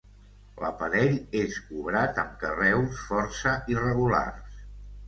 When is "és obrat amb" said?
1.41-2.35